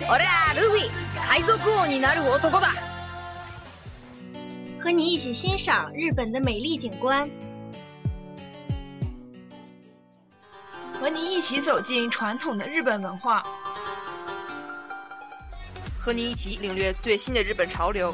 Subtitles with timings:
[0.00, 0.90] 贝卡姐，俺はルフィ，
[1.28, 2.72] 海賊王になる男だ。
[4.80, 7.30] 和你一起欣赏日本的美丽景观，
[11.00, 13.44] 和你一起走进传统的日本文化，
[16.00, 18.12] 和你一起领略最新的日本潮流。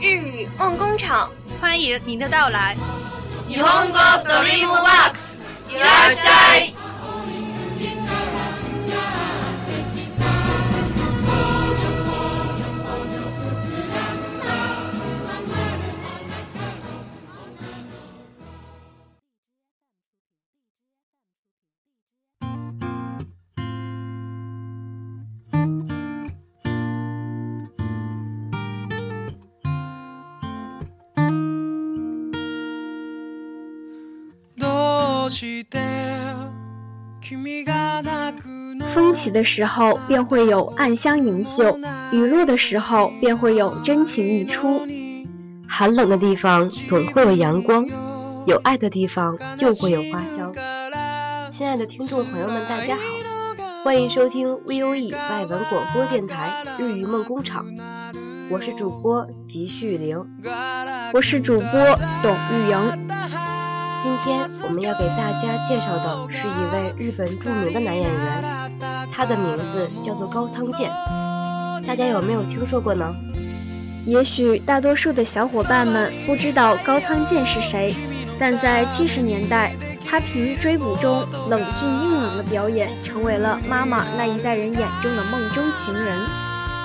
[0.00, 2.76] 日语梦工厂，欢迎您的到来。
[3.48, 5.40] 日本語ドリームワークス，
[5.72, 6.81] いらっしゃい。
[38.93, 41.79] 风起的时候，便会有暗香盈袖；
[42.11, 44.85] 雨落的时候，便会有真情溢出。
[45.65, 47.85] 寒冷的地方总会有阳光，
[48.45, 50.53] 有爱的地方就会有花香。
[51.49, 53.01] 亲爱的听众朋友们，大家好，
[53.83, 57.65] 欢迎收听 VOE 外文广播电台日语梦工厂，
[58.49, 60.21] 我是主播吉旭玲，
[61.13, 63.22] 我是主播董玉莹。
[64.03, 68.43] 今天我们要给大家介绍的是一位日本著名的男演员，
[69.09, 70.91] 他的名字叫做高仓健，
[71.87, 73.15] 大家有没有听说过呢？
[74.05, 77.95] 也许大多数的小伙伴们不知道高仓健是谁，
[78.37, 79.73] 但在七十年代，
[80.05, 86.19] 他凭《追捕》中冷峻硬朗的表演，成为了妈妈那一代人眼中的梦中情人。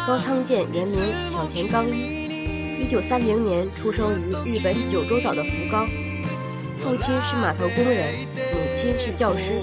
[0.06, 1.00] 高仓健原名
[1.32, 5.84] 小田刚一，一九三零年出生于日本九州岛的福冈。
[6.82, 8.14] 父亲是码头工人，
[8.52, 9.60] 母亲是教师。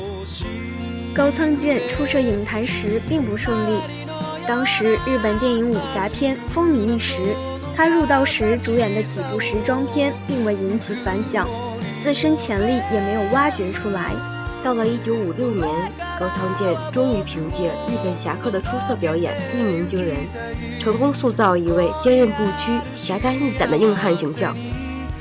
[1.13, 3.79] 高仓健初涉影坛时并不顺利，
[4.47, 7.15] 当时日本电影武侠片风靡一时，
[7.75, 11.47] 他入道时主演的几部时装片并未引起反响，
[12.03, 14.13] 自身潜力也没有挖掘出来。
[14.63, 15.67] 到了一九五六年，
[16.19, 20.15] 高仓健终于凭借日本侠客的出色表演一鸣惊人，
[20.79, 24.57] 成功塑造一位坚韧不屈、侠肝义胆的硬汉形象。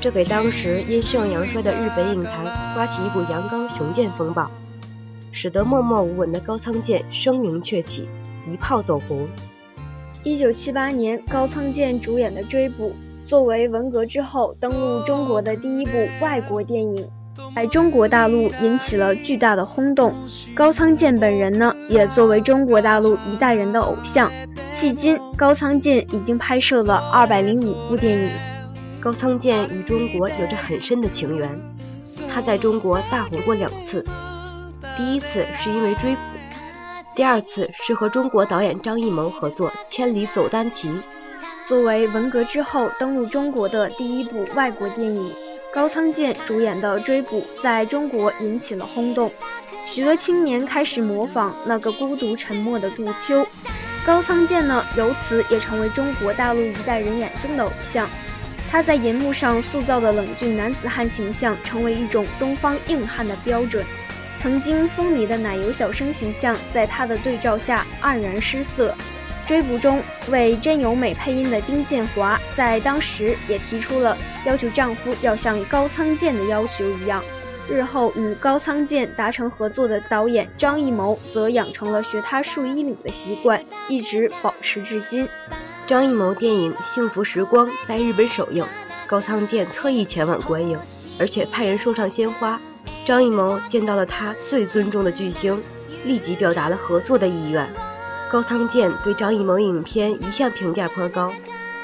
[0.05, 2.45] 这给当时阴盛阳衰的日本影坛
[2.75, 4.47] 刮起一股阳刚雄健风暴，
[5.33, 8.07] 使得默默无闻的高仓健声名鹊起，
[8.47, 9.27] 一炮走红。
[10.23, 12.91] 一九七八年，高仓健主演的《追捕》
[13.27, 17.09] 作为文革之后登陆中国的第一部外国电影，
[17.57, 20.13] 在中国大陆引起了巨大的轰动。
[20.55, 24.31] 高仓健本人呢，也作为中国大陆一代人的偶像。
[24.77, 28.54] 迄今，高仓健已经拍摄了二百零五部电影。
[29.05, 31.47] 高仓健与中国有着很深的情缘，
[32.33, 34.03] 他在中国大红过两次，
[34.97, 36.21] 第一次是因为《追捕》，
[37.15, 40.89] 第二次是和中国导演张艺谋合作《千里走单骑》。
[41.69, 45.31] 作为文革之后登陆中国的第一部外国电影，
[45.71, 49.31] 高仓健主演的《追捕》在中国引起了轰动，
[49.87, 53.47] 许多青年开始模仿那个孤独沉默的杜秋。
[54.07, 58.09] 高仓健呢，由此也成为中国大陆一代人眼中的偶像。
[58.75, 63.87] 他在银幕上塑造的冷峻男子汉形象，成为一种东方硬汉的标准。
[64.41, 68.93] 曾经风靡的奶油小生形象，在他的对照下黯然失色。
[69.47, 77.23] 追捕中为真由美配音的丁建华，在当时也提出了要求丈夫要像高仓健的要求一样。
[77.71, 85.29] 日后与高仓健达成合作的导演张艺谋，则养成了学他束衣领的习惯，一直保持至今。
[85.87, 88.65] 张艺谋电影《幸福时光》在日本首映，
[89.07, 90.79] 高仓健特意前往观影，
[91.19, 92.59] 而且派人送上鲜花。
[93.05, 95.63] 张艺谋见到了他最尊重的巨星，
[96.07, 97.69] 立即表达了合作的意愿。
[98.31, 101.31] 高仓健对张艺谋影片一向评价颇高，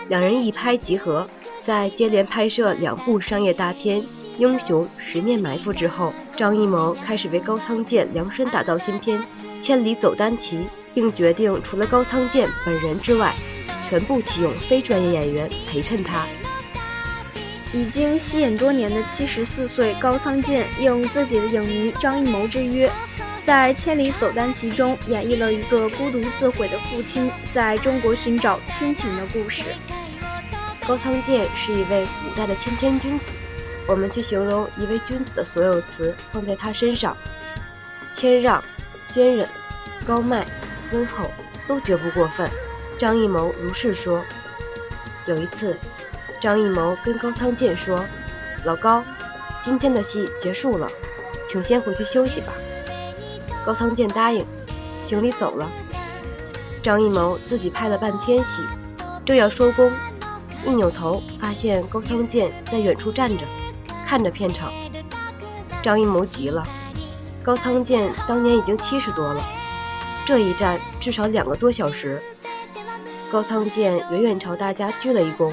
[0.08, 1.26] 两人一拍即合，
[1.58, 4.02] 在接连拍摄两部商业大片
[4.38, 9.18] 《英雄》《十面埋伏》之后，张艺谋开始为高仓健量身打造新片
[9.60, 10.56] 《千里走单骑》，
[10.94, 13.34] 并决定除了高仓健本人之外，
[13.90, 16.24] 全部启用非专业演员陪衬他。
[17.72, 22.88] 已经息演多年的七十四岁高仓健应自己的影迷张艺谋之约。
[23.44, 29.62] 在《千里走单骑》中演绎了一个孤独自毁的父亲在中国寻找亲情的故事。
[30.86, 33.24] 高仓健是一位古代的谦谦君子，
[33.88, 37.16] 我们去形容一位君子的所有词放在他身上，
[38.14, 38.62] 谦让、
[39.10, 39.48] 坚忍、
[40.06, 40.46] 高迈、
[40.92, 41.30] 温厚
[41.66, 42.48] 都绝不过分。
[43.00, 44.22] 张艺谋如是说。
[45.24, 45.74] 有一次，
[46.38, 48.04] 张艺谋跟高仓健说
[48.64, 49.02] ：“老高，
[49.62, 50.86] 今天的戏结束了，
[51.48, 52.52] 请先回去休息吧。”
[53.64, 54.44] 高仓健答应，
[55.02, 55.66] 行李走了。
[56.82, 58.62] 张艺谋自己拍了半天戏，
[59.24, 59.90] 正要收工，
[60.66, 63.46] 一扭头发现高仓健在远处站着，
[64.06, 64.70] 看着片场。
[65.82, 66.62] 张艺谋急了，
[67.42, 69.42] 高仓健当年已经七十多了，
[70.26, 72.22] 这一站至少两个多小时。
[73.30, 75.52] 高仓健远远朝大家鞠了一躬，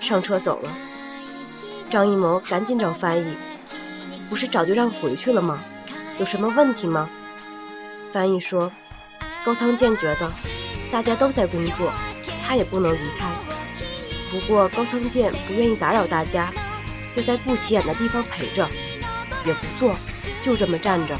[0.00, 0.70] 上车走了。
[1.90, 3.34] 张艺谋赶紧找翻译，
[4.30, 5.62] 不是早就让回去了吗？
[6.18, 7.10] 有什么问题吗？
[8.10, 8.72] 翻译说
[9.44, 10.30] ：“高仓健觉得
[10.90, 11.92] 大家都在工作，
[12.46, 13.30] 他也不能离开。
[14.30, 16.50] 不过高仓健不愿意打扰大家，
[17.14, 18.66] 就在不起眼的地方陪着，
[19.44, 19.94] 也不坐，
[20.42, 21.14] 就这么站着。”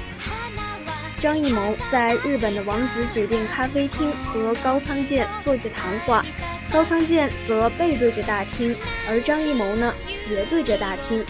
[1.20, 6.24] 张艺谋在日本的王子酒店咖啡厅和高仓健坐着谈话，
[6.72, 8.74] 高仓健则背对着大厅，
[9.06, 11.22] 而张艺谋呢斜对着大厅。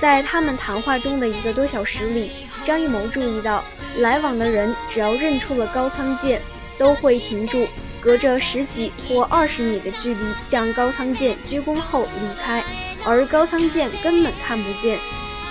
[0.00, 2.30] 在他们谈话中的一个多小时里，
[2.64, 3.64] 张艺谋注意到。
[3.98, 6.40] 来往的人只要认出了高仓健，
[6.78, 7.66] 都会停住，
[8.00, 12.64] 隔着十几或二十米的距离向高仓健鞠躬后离开，
[13.04, 14.98] 而高仓健根本看不见。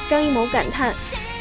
[0.10, 0.92] 张艺谋感叹：“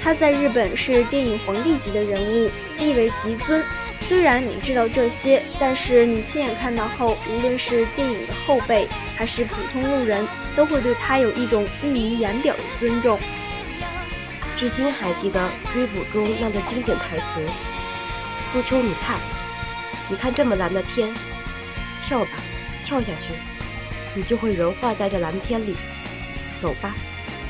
[0.03, 3.63] 他在日本是电影皇帝级的人物，地位极尊。
[4.09, 10.27] 虽然你知道这些，但是你亲眼看到后，无论是电影的后辈还是普通路人，
[10.57, 13.21] 都会对他有一种溢于言表的尊重。”
[14.59, 17.47] 至今还记得《追捕》中那段经典台词
[18.53, 19.17] ：“苏秋，你看，
[20.09, 21.15] 你看这么蓝的天，
[22.07, 22.31] 跳吧，
[22.85, 23.33] 跳下去，
[24.15, 25.77] 你就会融化在这蓝天里。
[26.61, 26.95] 走吧，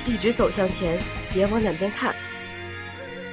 [0.07, 0.99] 一直走向前，
[1.33, 2.15] 别往两边看。”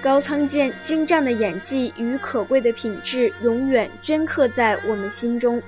[0.07, 5.61] 高仓健精湛的演技与可贵的品质，永远镌刻在我们心中。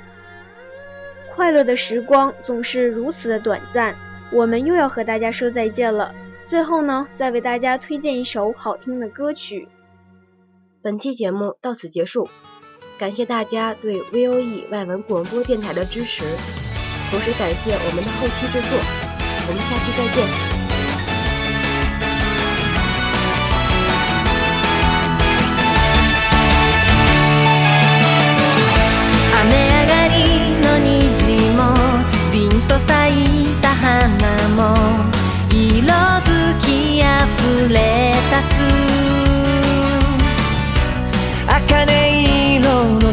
[1.36, 3.94] 快乐的时光总是如此的短暂，
[4.32, 6.16] 我们又要和大家说再见了。
[6.48, 9.68] 最后呢，再为大家推荐一首好听的歌曲。
[10.82, 12.30] 本期节目到此结束，
[12.98, 16.24] 感谢大家对 VOE 外文广播电台的支持，
[17.12, 18.80] 同时感谢我们的后期制作。
[19.50, 20.49] 我们下期再见。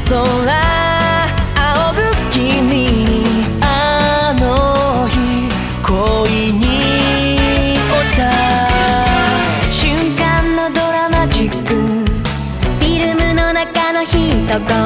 [0.08, 1.98] 空仰ぐ
[2.30, 3.24] 君に
[3.60, 5.16] あの日
[5.82, 8.22] 恋に落ちた。
[9.68, 11.74] 瞬間のドラマチック。
[11.74, 14.12] フィルムの中の一
[14.46, 14.85] 言。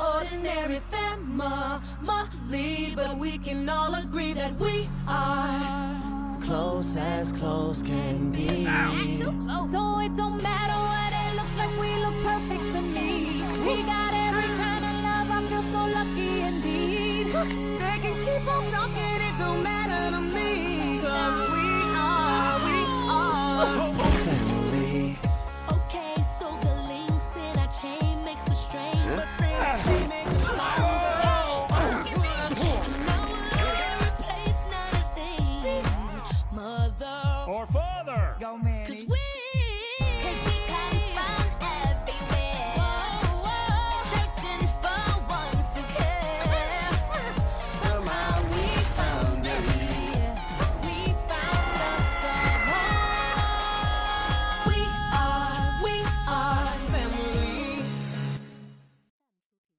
[0.00, 5.94] ordinary family, but we can all agree that we are
[6.42, 6.92] close.
[6.92, 8.66] close as close can be.
[9.72, 13.42] So it don't matter what it looks like, we look perfect to me.
[13.66, 17.26] We got every kind of love, I feel so lucky indeed.
[17.80, 21.00] They can keep on talking, it don't matter to me.
[21.00, 21.66] Cause we
[21.96, 22.78] are, we
[23.10, 23.60] are.
[23.60, 23.97] Oh,